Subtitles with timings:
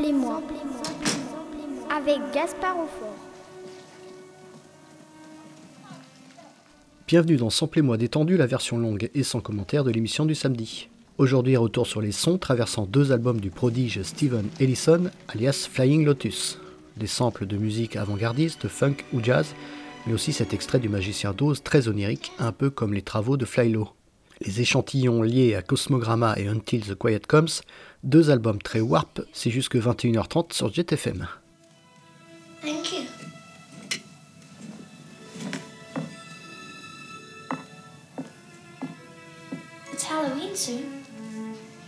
[0.00, 0.40] Samplez-moi
[1.94, 3.16] avec Gaspard Aufort.
[7.06, 10.88] Bienvenue dans Samplez-moi détendu, la version longue et sans commentaire de l'émission du samedi.
[11.18, 16.58] Aujourd'hui, retour sur les sons traversant deux albums du prodige Steven Ellison, alias Flying Lotus.
[16.96, 19.54] Des samples de musique avant-gardiste, funk ou jazz,
[20.06, 23.44] mais aussi cet extrait du Magicien d'Oz très onirique, un peu comme les travaux de
[23.44, 23.90] Flylo.
[24.42, 27.60] Les échantillons liés à Cosmogramma et Until the Quiet Comes
[28.02, 31.26] deux albums très warp, c'est jusque 21h30 sur JetFM.
[32.62, 33.04] Thank you.
[39.92, 40.84] It's Halloween soon.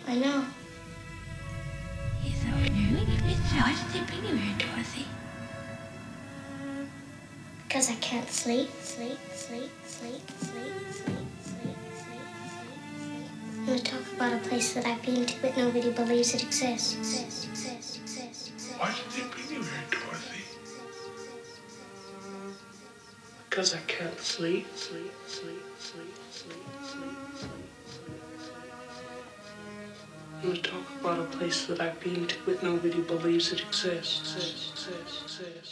[0.09, 0.45] I know.
[3.55, 5.07] Why did they bring you here, Dorothy?
[7.69, 11.22] Because I can't sleep, sleep, sleep, sleep, sleep, sleep.
[13.73, 16.95] Going to talk about a place that I've been to, but nobody believes it exists.
[18.77, 20.45] Why did they bring you here, Dorothy?
[23.49, 27.49] Because I can't sleep, sleep, sleep, sleep, sleep, sleep, sleep,
[28.45, 28.73] sleep.
[30.35, 33.63] I'm going to talk about a place that I've been to, but nobody believes it
[33.63, 35.72] exists, exists, exists, exists,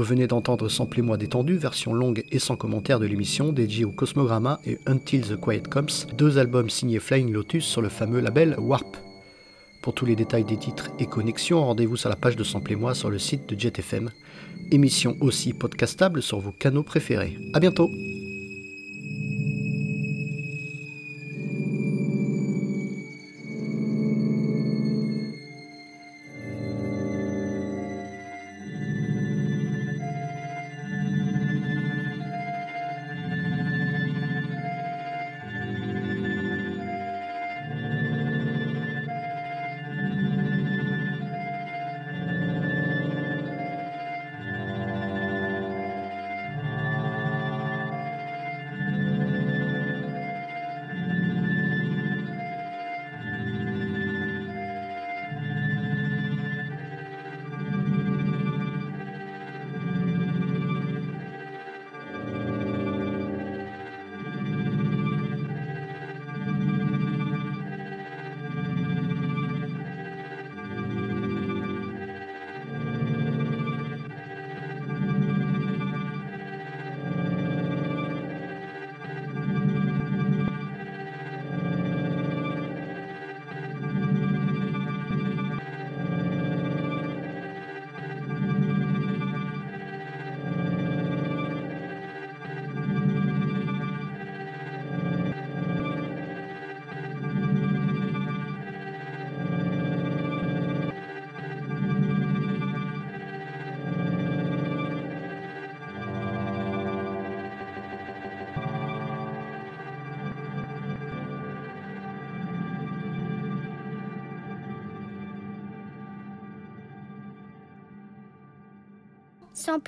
[0.00, 4.58] Vous venez d'entendre Samplez-moi détendu, version longue et sans commentaire de l'émission dédiée au Cosmogramma
[4.64, 8.96] et Until the Quiet Comes, deux albums signés Flying Lotus sur le fameux label Warp.
[9.82, 13.10] Pour tous les détails des titres et connexions, rendez-vous sur la page de Samplez-moi sur
[13.10, 14.08] le site de JetFM.
[14.70, 17.36] Émission aussi podcastable sur vos canaux préférés.
[17.52, 17.90] A bientôt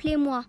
[0.02, 0.44] Samplez-moi.